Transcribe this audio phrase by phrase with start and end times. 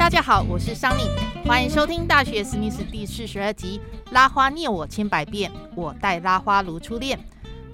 [0.00, 1.02] 大家好，我是桑尼，
[1.44, 3.78] 欢迎收听《大学史密斯》第四十二集
[4.12, 7.18] 《拉花虐我千百遍，我待拉花如初恋》。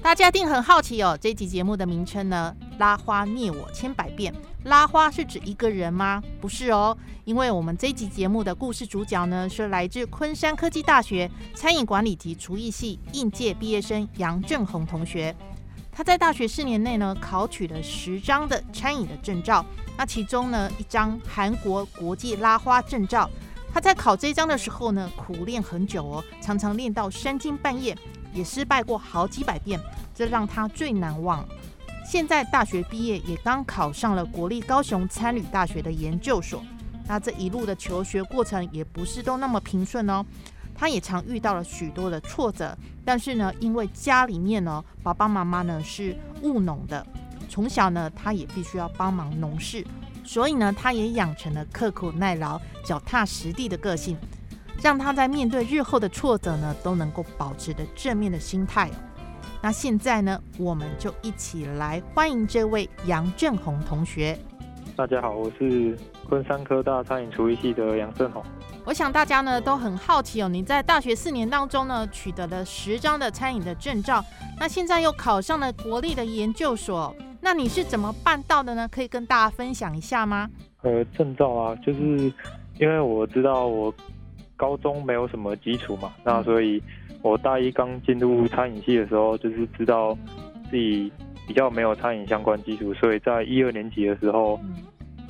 [0.02, 2.52] 大家一定很好奇哦，这集节目的名称呢？
[2.78, 4.34] 拉花虐我千百遍，
[4.64, 6.20] 拉花是指一个人吗？
[6.40, 15.32] 不是哦，因为我们这集节目的故事主角呢，是来自昆山科技大学餐饮管理及厨艺系应届毕业生杨正红同学。
[15.96, 19.64] 他在大学四年内呢，考取了十张的餐饮的证照。
[19.96, 23.30] 那其中呢，一张韩国国际拉花证照。
[23.72, 27.96] 他在考这张的时候呢，苦练很久哦，常常练到三更半夜，
[28.34, 29.80] 也失败过好几百遍，
[30.14, 31.42] 这让他最难忘。
[32.04, 36.62] 现在大学毕业，也刚考上了国立高雄参旅大学的研究所。
[37.08, 40.22] 那这一路的求学过程，也不是都那么平顺哦。
[40.76, 47.04] 他也常遇到了许多的挫折，但是呢，因为家里面呢，爸爸妈妈呢是务农的，
[47.48, 49.82] 从小呢，他也必须要帮忙农事，
[50.22, 54.18] 所以呢，他也养成了刻苦耐劳、脚踏实地的个性，
[54.82, 58.90] 让他在面对日后的挫折呢，都能够保持着正面的心态。
[59.62, 64.38] 那现在呢，我们就一起来欢迎这位杨正宏同学。
[64.94, 65.96] 大家好，我是
[66.28, 68.44] 昆山科大餐饮厨艺系的杨正宏。
[68.86, 74.24] 我想大家呢都很好奇哦，你在大学四年当中呢取得了十张的餐饮的证照，
[74.60, 78.86] 那现在又考上了国立的研究所，那你是怎么办到的呢？
[78.86, 80.48] 可以跟大家分享一下吗？
[80.82, 82.32] 呃，证照啊，就是
[82.78, 83.92] 因为我知道我
[84.56, 86.80] 高中没有什么基础嘛，那所以
[87.22, 90.16] 我大一刚进入餐饮系的时候，就是知道
[90.70, 91.10] 自己
[91.48, 94.60] 比较没有餐饮相关基础，所以在一二年级的时候。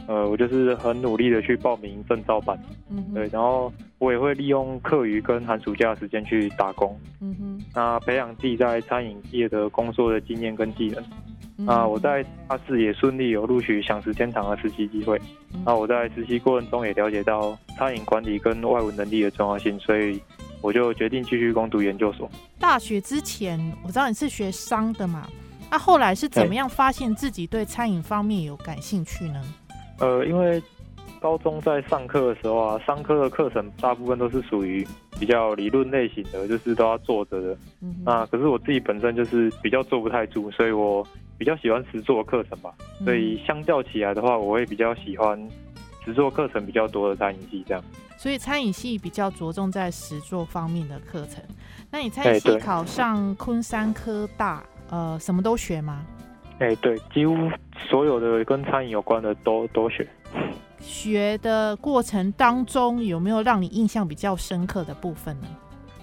[0.06, 2.58] 呃，我就是很努力的去报名证照班，
[2.90, 11.04] 嗯，对，然后我也会利用课余跟寒暑假的时间去打工，嗯哼，那培养自己在餐饮业的工作的经验跟技能。
[11.58, 15.18] 那我在大四也顺利有录取享食天堂的实习机会。
[15.64, 20.20] 那我在实习过程中也了解到餐饮管理跟外文能力的重要性，所以
[20.60, 22.30] 我就决定继续攻读研究所。
[22.58, 25.26] 大学之前我知道你是学商的嘛，
[25.70, 29.42] 那后来是怎么样发现自己对餐饮方面有感兴趣呢？
[29.98, 30.62] 呃，因为
[31.20, 34.86] 高中在上课的时候啊，商科的课程大部分都是属于
[35.18, 37.58] 比较理论类型的，就是都要坐着的。
[37.80, 41.06] 嗯那可是我自己本身就是比较坐不太住，所以我
[41.38, 42.72] 比较喜欢实做课程吧。
[43.04, 45.40] 所以相较起来的话，我会比较喜欢
[46.04, 47.82] 实做课程比较多的餐饮系这样。
[48.18, 51.42] 所以餐饮系比较着重在实作方面的课程。
[51.90, 56.04] 那你餐饮系考上昆山科大，呃，什么都学吗？
[56.58, 57.36] 哎，对，几乎
[57.88, 60.06] 所有的跟餐饮有关的都都学。
[60.78, 65.48] 学的过程当中，有没有让你印象比较深刻的部分呢？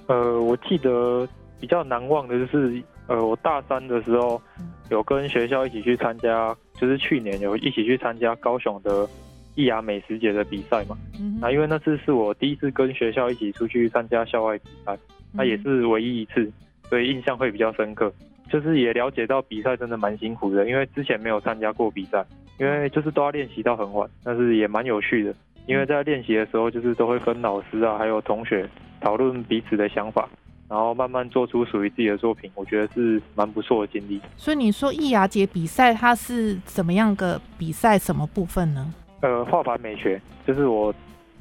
[0.07, 1.27] 呃，我记得
[1.59, 4.41] 比较难忘的就是，呃，我大三的时候
[4.89, 9.07] 有跟学校一起去参加，就是去年有一起去参加高雄的
[9.55, 10.97] 艺雅美食节的比赛嘛。
[11.39, 14.97] 那因为那次是我第一次跟学校一起出去参加校外比赛，
[15.31, 16.51] 那也是唯一一次，
[16.89, 18.11] 所以印象会比较深刻。
[18.53, 22.23] 就是也了解到比赛真的蛮辛苦的，因为之前没有参加过比赛，
[22.59, 25.33] 因为就是都要练习到很晚，但是也蛮有趣的，
[25.65, 28.69] 因为在练习的时候就是都会跟老师啊还有同学
[29.01, 30.29] 讨论彼此的想法，
[30.69, 34.21] 然后慢慢做出属于自己的作品，我觉得是蛮不错的经历。
[34.37, 37.97] 所以你说易雅姐比赛它是怎么样个比赛？
[37.97, 38.93] 什么部分呢？
[39.21, 40.93] 呃，画盘美学，就是我。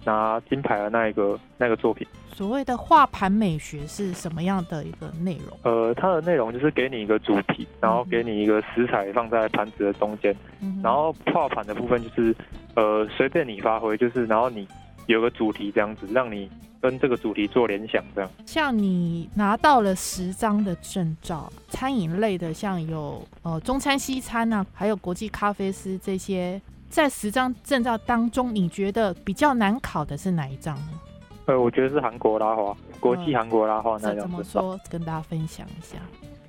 [0.04, 5.56] 拿金牌的那一个那个作品，所谓的画盘美学是什么样的一个内容？
[5.62, 10.34] 呃，它的内容就是给你一个主题，然后给你一个食材放在盘子的中间，
[10.82, 12.34] 然后画盘的部分就是
[12.74, 14.66] 呃随便你发挥，就是然后你
[15.06, 16.50] 有个主题这样子，让你
[16.80, 18.30] 跟这个主题做联想这样。
[18.44, 26.60] 像你拿到了十张的证照，餐饮类的，像有呃中餐、西餐啊，还有国际咖啡师这些。
[26.92, 31.00] 在十张证照当中，你觉得比较难考的是哪一张呢？
[31.47, 34.78] 呃，我觉得是韩国拉花，国际韩国拉花那张怎么说？
[34.91, 35.97] 跟大家分享一下。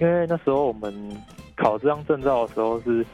[0.01, 0.93] 因为那时候我们
[1.55, 3.05] 考这张证照的时候是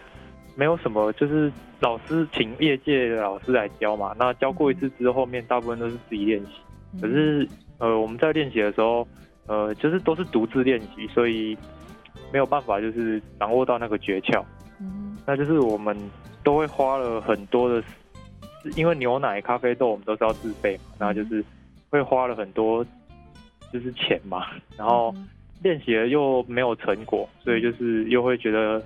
[0.56, 4.16] 没有什么，就是老师请业界的老师来教嘛。
[4.18, 7.00] 那教过一次之后，后面大部分都是自己练习。
[7.00, 7.48] 可是
[7.78, 9.08] 呃，我们在练习的时候，
[9.46, 11.56] 呃，就是都是独自练习，所以
[12.34, 14.44] 没有办法就是掌握到那个诀窍。
[15.28, 15.96] 那就是我们
[16.44, 17.84] 都会花了很多的，
[18.76, 21.44] 因为牛奶、咖啡豆我们都是要自备嘛，那就是
[21.90, 22.86] 会花了很多
[23.72, 24.48] 就是钱嘛，
[24.78, 25.14] 然后
[25.62, 28.82] 练习了又没有成果，所以就是又会觉得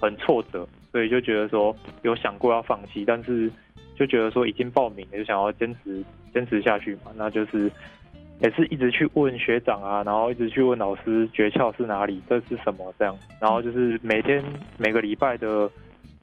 [0.00, 3.50] 很挫折，所以就觉得说有想过要放弃，但是
[3.94, 6.02] 就觉得说已经报名了，就想要坚持
[6.32, 7.70] 坚持下去嘛，那就是
[8.40, 14.42] 也是一直去问学长啊，然后一直去问老师诀窍是哪里，这是什么这样，然后就是每天
[14.78, 15.70] 每个礼拜的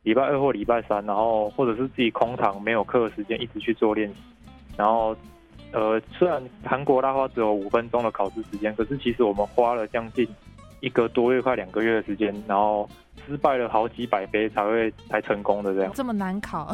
[0.03, 4.15] 礼拜二或礼拜三，然后或者是自己空堂没有课的时间，一直去做练习，
[4.77, 5.15] 然后
[5.71, 10.27] 呃，虽然韩国拉花只有五分钟的考试时间，可是其实我们花了将近
[10.79, 12.89] 一个多月，快两个月的时间，然后
[13.27, 15.91] 失败了好几百杯才会才成功的这样。
[15.93, 16.73] 这么难考，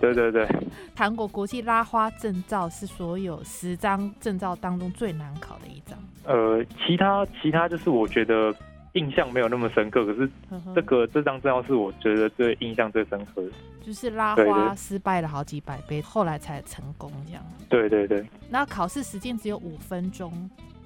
[0.00, 0.46] 对对对，
[0.94, 5.98] 韩国国际拉花证照是所有十张证照当中最难考的一张。
[6.24, 8.52] 呃，其他其他就是我觉得
[8.94, 10.28] 印象没有那么深刻，可是
[10.74, 13.50] 这个这张证照是我觉得最印象最深刻的。
[13.82, 17.42] 就是拉花失败了好几百杯，后来才成功这样。
[17.68, 20.32] 对对对，那考试时间只有五分钟，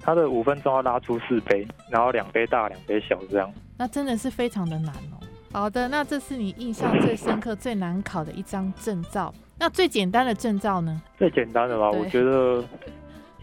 [0.01, 3.51] 他的五分钟要拉出四杯，然后两杯大两杯小这样。
[3.77, 5.19] 那真的是非常的难哦。
[5.51, 9.33] 好的，那这是你印象最深刻、最难考的一张证照。
[9.57, 11.01] 那最简单的证照呢？
[11.17, 12.63] 最简单的吧，我觉得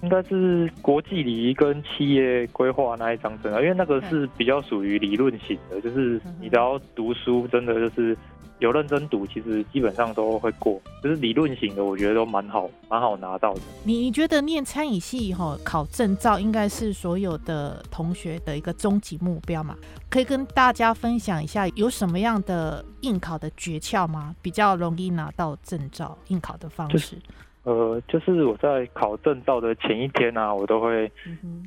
[0.03, 8.17] 应该是国际礼仪跟企业规划那一张证啊，因为那个是比较属于理论型的，就是你只要读书，真的就是
[8.59, 10.81] 有认真读，其实基本上都会过。
[11.03, 13.61] 就是理论型的，我觉得都蛮好，蛮好拿到的。
[13.85, 19.77] 你你觉得念餐饮系哈、考证照应该是所有的同学的一个终极目标嘛？
[20.11, 24.35] 可以跟大家分享一下有什么样的应考的诀窍吗？
[24.43, 27.17] 比较容易拿到证照应考的方式？
[27.67, 31.11] 呃，就是我在考证照的前一天啊，我都会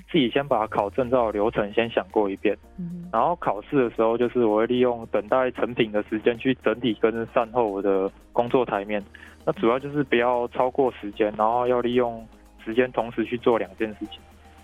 [0.09, 9.03] 自己先把考证照的流程先想过一遍，嗯，然后考试的时候，就是我会利用等待成品的时间去整理跟善后我的工作台面。
[9.45, 12.25] 那主要就是不要超过时间，然后要利用
[12.63, 14.21] 时间同时去做两件事情。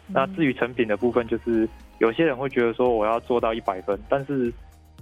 [0.07, 1.67] 那至于成品的部分，就是
[1.99, 4.53] 有些人会觉得说我要做到一百分，但是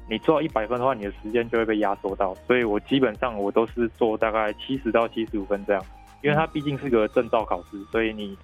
[0.10, 2.34] 你做到一百分的话，你的时间就会被压缩到。
[2.48, 5.84] 所以我基本上我都是做大概七十到七十五分这样，
[6.24, 8.36] 因为它毕竟是个证照考试，所以你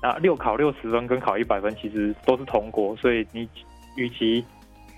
[0.00, 3.48] 那六考六十分跟考一百分其实都是同过，所以你
[3.96, 4.44] 与其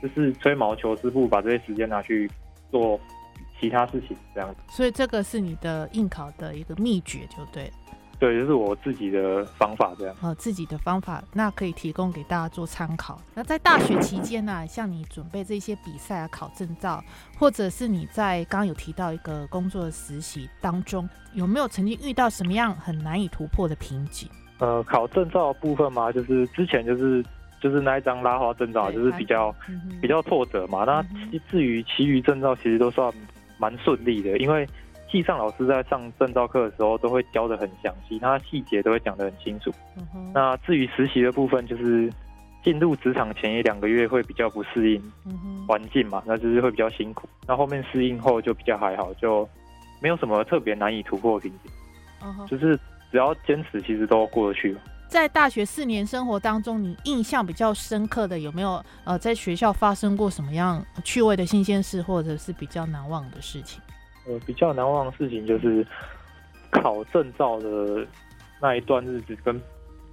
[0.03, 2.31] 就是吹毛求疵，不把这些时间拿去
[2.71, 3.01] 做
[3.59, 4.57] 其他事情这样子。
[4.69, 7.71] 所以这个是你的应考的一个秘诀，就对。
[8.21, 10.15] 对，就是我自己的方法这样。
[10.21, 13.19] 呃自己的方法，那可以提供给大家做参考。
[13.35, 17.03] 那在大学期间呢、像你准备这些比赛啊、考证照，
[17.39, 24.29] 或者是你在刚刚有提到一个工作的实习当中，有没有曾经遇到什么样很难以突破的瓶颈？
[24.59, 27.25] 呃，考证照的部分嘛，就是之前就是
[27.59, 30.85] 就是那一张拉花证照，就是比较嗯比较挫折嘛。
[30.85, 31.03] 那
[31.51, 33.11] 至于其余证照，其实都算
[33.57, 34.69] 蛮顺利的，因为
[35.11, 39.73] 系上老师在上证照课的时候都会教的很详细，他细节都会讲得很清楚。
[39.97, 42.13] 嗯那至于实习的部分，就是
[42.63, 45.13] 进入职场前一两个月会比较不适应
[45.67, 47.29] 环境嘛，那就是会比较辛苦。
[47.47, 49.49] 那后面适应后就比较还好，就
[50.01, 51.73] 没有什么特别难以突破的瓶颈，
[52.23, 52.79] 嗯就是
[53.11, 54.81] 只要坚持，其实都过得去了。
[55.09, 58.81] 在大学四年生活当中，你印象比较深刻的有没有？
[59.03, 63.81] 呃，在学校发生过什么样趣味的新鲜事，或者是比较难忘的事情？
[64.27, 65.87] 呃，比较难忘的事情就是
[66.71, 68.07] 考证照的
[68.61, 69.61] 那一段日子跟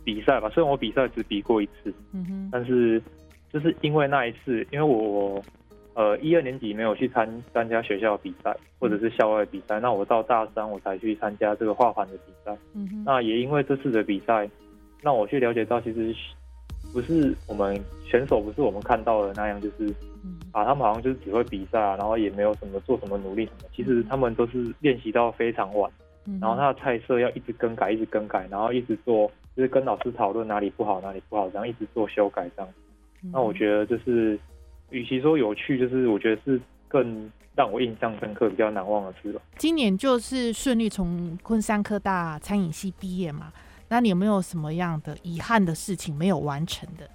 [0.04, 0.50] 比赛吧。
[0.50, 3.02] 虽然我比赛只比过一次，嗯哼，但是
[3.52, 5.42] 就是因为那一次，因为我
[5.94, 12.58] 呃一二年级没有去参参加学校比赛或者是校外比赛，那我到大三我才去参加这个画盘的比赛。
[12.74, 14.50] 嗯哼，那也因为这次的比赛，
[15.02, 16.16] 让我去了解到，其实
[16.98, 19.86] 不是我们选手不是我们看到的那样，就是
[20.24, 23.70] 嗯啊，他们好像就是只会比赛啊，然后也没有什么做什么努力什么。
[23.72, 25.92] 其实他们都是练习到非常晚，
[26.26, 32.74] 嗯然后他的菜色要一直更改，一直更改，然后一直做，就是跟老师讨论哪里不好，哪里不好，然后一直做修改这样。
[33.32, 34.40] 那我，觉得就是，
[34.90, 39.42] 与其说有趣，就是我觉得是更让我印象深刻、比较难忘的事了。
[39.56, 43.54] 今年就是顺利从昆山科大餐饮系毕业嘛，
[43.88, 47.10] 那你有没有什么样的遗憾的事情没有完成的？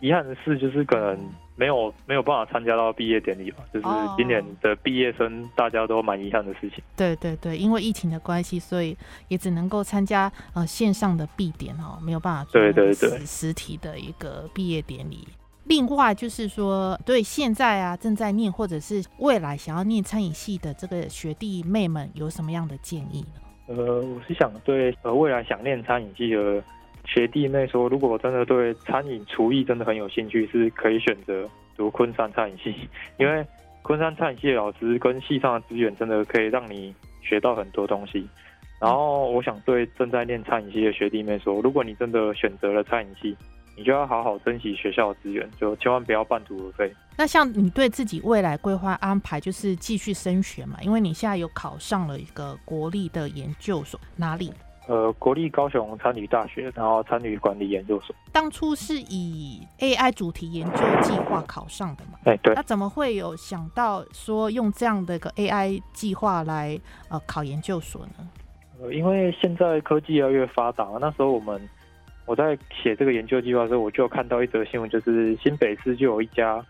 [0.00, 1.18] 遗憾的事，就是可能
[1.56, 6.82] 没有没有办法参加到毕业典礼吧，就是哦今年的毕业生大家都蛮遗憾的事情。
[6.96, 8.96] 对对对，因为疫情的关系，所以
[9.28, 15.28] 也只能够参加呃线上的毕典哦，没有办法做对对实对实体的一个毕业典礼。
[15.64, 23.40] 另外就是说，对现在啊正在念或者是未来想要念餐饮系的这个学弟妹们有什么样的建议呢？
[23.66, 26.62] 呃，我是想对呃未来想念餐饮系的
[27.06, 32.74] 学弟妹说，如果真的对餐饮厨艺真的很有兴趣，是可以选择读昆山餐饮系，
[33.18, 33.44] 因为
[33.82, 38.26] 昆山餐饮系的老师跟系上的资源，真的可以让你学到很多东西。
[38.80, 43.36] 然后我想对正在念餐饮系的学弟妹说，如果你真的选择了餐饮系，
[43.76, 46.92] 你就要好好珍惜学校的资源，就千万不要半途而废。
[47.16, 50.78] 那像你对自己未来规划安排，就是继续升学嘛？
[50.82, 54.52] 因为你现在有考上了一个国立的研究所，哪里？
[54.86, 58.14] 呃，国立高雄参与大学，然后参与管理研究所。
[58.30, 62.18] 当初是以 AI 主题研究计划考上的嘛？
[62.24, 62.54] 哎，对。
[62.54, 66.78] 那怎么会有想到说用这样的一个 AI 计划来
[67.08, 68.28] 呃考研究所呢？
[68.78, 71.66] 呃，因为现在科技越来越发达，那时候我们
[72.34, 76.60] 我在写这个研究计划的时候，我就看到一则新闻，就是新北市就有一家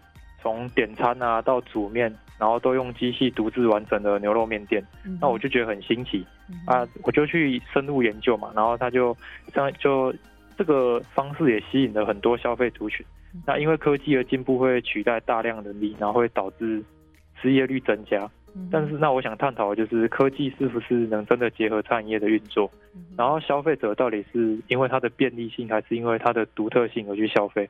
[0.42, 2.14] 从点餐啊到煮面。
[2.36, 4.84] 然后都用机器独自完成的牛肉面店，
[5.20, 6.26] 那我就觉得很新奇
[6.66, 8.50] 啊，我就去深入研究嘛。
[8.56, 9.16] 然后他就
[9.54, 10.12] 像就
[10.58, 13.06] 这个方式也吸引了很多消费族群。
[13.46, 16.82] 那因为科技的进步会取代大量人力，然后会导致
[17.40, 18.28] 失业率增加。
[18.70, 22.70] 但是那我想探讨的就是科技是不是能真的结合餐饮业的运作？
[23.16, 27.68] 然后消费者到底是因为它的便利性，还是因为它的独特性而去消费？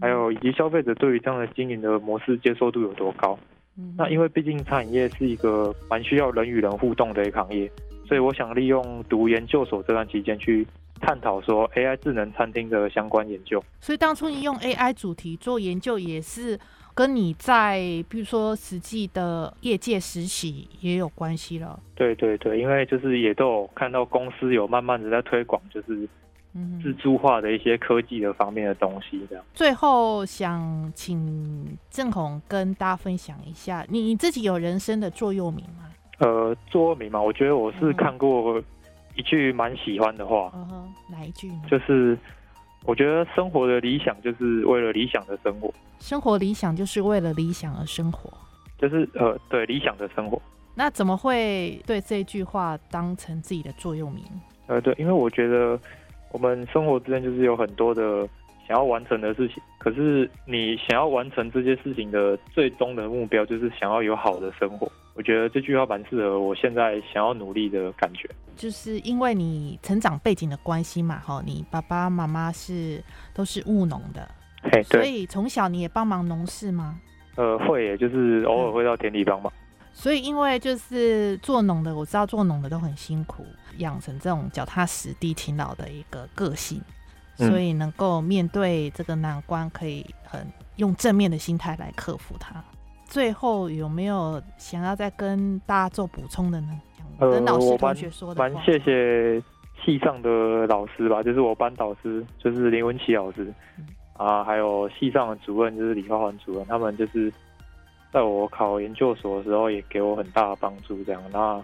[0.00, 3.38] 还有以及消费者对于这样的经营的模式接受度有多高？
[3.96, 7.70] 那因为毕竟餐饮业是一个蛮需要人与人互动的一个行业，
[8.06, 10.66] 所以我想利用读研究所这段期间去
[10.98, 13.62] 探讨说 AI 智能餐厅的相关研究。
[13.80, 16.58] 所以当初你用 AI 主题做研究，也是
[16.96, 21.78] 跟你在比如说实际的业界实习也有关系了。
[21.94, 26.08] 对对对，因为就是也都有看到公司有慢慢的在推广，就是。
[26.82, 29.44] 自助化的一些科技的方面的东西，这样。
[29.52, 35.90] 最后想请郑红跟大家分享一下，你你自己有人生的座右铭吗？
[36.16, 38.58] 呃，座右铭嘛，我觉得我是看过
[39.16, 40.50] 一句蛮喜欢的话。
[40.54, 41.52] 嗯，哪一句？
[41.70, 42.16] 就是
[42.86, 45.72] 我觉得生活的理想就是为了理想的生活。
[45.98, 48.32] 生活理想就是为了理想而生活。
[48.78, 50.40] 就是呃，对理想的生活。
[50.74, 54.22] 那怎么会对这句话当成自己的座右铭？
[54.66, 55.78] 呃，对，因为我觉得。
[56.32, 58.28] 我们生活之间就是有很多的
[58.66, 64.90] 想要完成的事情，可是你想要完成这些事情的最终的目标，就是想要有好的生活。
[65.16, 68.28] 我觉得这句话蛮适合我现在想要努力的感觉。
[68.54, 73.02] 就是因为你成长背景的关系嘛，哈，你爸爸妈妈是
[73.34, 74.28] 都是务农的，
[74.70, 77.00] 嘿，所以从小你也帮忙农事吗？
[77.36, 79.52] 呃，会，就是偶尔会到田里帮忙。
[79.92, 83.46] 所以，因为就是做农的，我知道做农的都很辛苦，
[83.78, 86.78] 养成这种脚踏实地、勤劳的一个个性，
[87.36, 90.46] 所以能够面对这个难关，可以很
[90.76, 92.62] 用正面的心态来克服它。
[93.06, 96.80] 最后有没有想要再跟大家做补充的呢？
[97.18, 99.42] 跟老师同学说的蛮谢谢
[99.84, 103.52] 系上的老师吧， 就是我班导师，就是林文琪老师
[104.14, 107.32] 啊，还有系上的主任，就是李浩环主任，他们就是。
[108.12, 111.04] 在我考研究所的时候，也给我很大的帮助。
[111.04, 111.62] 这样，那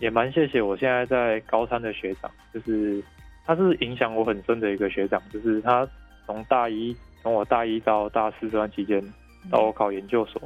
[0.00, 3.00] 也蛮谢谢我现在在高三的学长，就是
[3.46, 5.22] 他是影响我很深的一个学长。
[5.32, 5.86] 就是他
[6.26, 9.00] 从大一，从我大一到大四这段期间，
[9.50, 10.40] 到我考研究所，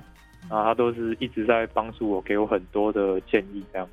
[0.49, 3.65] 然后他都是一直在帮助我，给我很多的建议。
[3.73, 3.89] 这样，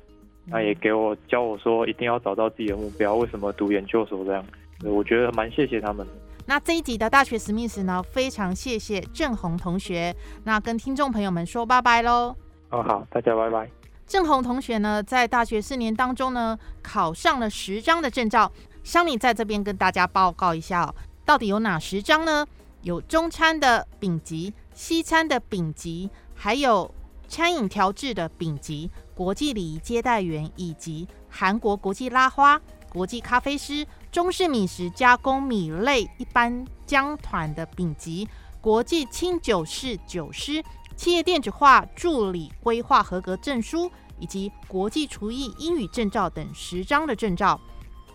[0.46, 3.14] 那也给我教我说，一定要找到自己的目标。
[3.16, 4.24] 为什么读研究所？
[4.24, 4.44] 这样，
[4.84, 6.06] 我觉得蛮谢谢他们。
[6.46, 10.14] 那这一集的大学史密斯呢，非常谢谢郑红同学。
[10.44, 12.34] 那跟听众朋友们说拜拜喽。
[12.70, 13.68] 哦，好，大家拜拜。
[14.06, 18.50] 郑红同学呢，在大学四年当中呢，考上了十张的证照。
[18.82, 22.44] 商米在这边跟大家报告一下哦，到底有哪十张呢？
[22.82, 26.90] 有中餐的丙级、西餐的丙级，还有
[27.28, 32.58] 餐饮调制的丙级、国际礼仪接待员，以及韩国国际拉花、
[32.88, 33.86] 国际咖啡师。
[34.10, 38.26] 中式米食加工米类一般姜团的丙级，
[38.58, 40.64] 国际清酒式酒师，
[40.96, 47.60] 企业电子化助理规划合格证书，以及国际厨艺英语证照等十张的证照。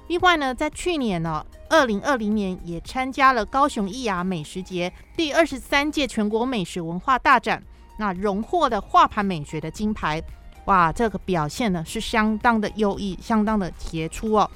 [0.07, 7.61] 另外呢，在去年呢，二零二零年也参加了高雄艺雅美食节第二十三届全国美食文化大展，
[7.97, 10.21] 那荣获的画盘美学的金牌。
[10.65, 14.49] 哇，这个表现呢是相当的优异，相当的杰出哦。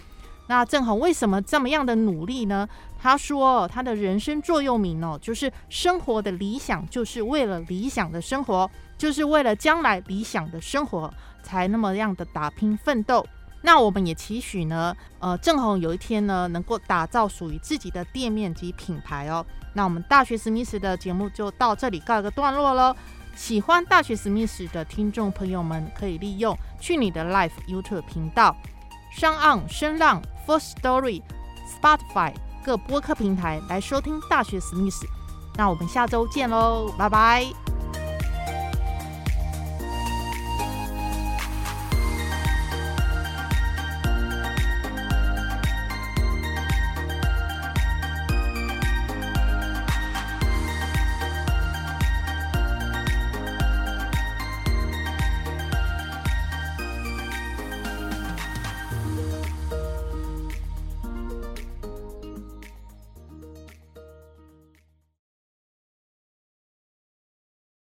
[0.47, 2.67] 那郑红为什么这么样的努力呢？
[3.01, 13.25] 他说他的人生座右铭哦，就是生活的理想就是为了理想的生活，就是为了将来理想的生活才那么样的打拼奋斗。
[13.61, 19.45] 那我们也期许呢，呃，郑红有一天呢，能够打造属于自己的店面及品牌哦。
[19.73, 22.95] 那我们大学史密斯的节目就到这里告一个段落喽。
[23.35, 28.55] 喜欢大学史密斯的听众朋友们，可以利用去你的 Life YouTube 频道。
[29.11, 31.21] 上岸声浪、First Story、
[31.67, 35.05] Spotify 各播客平台来收听大学史密斯。
[35.55, 37.78] 那我们下周见喽，拜拜。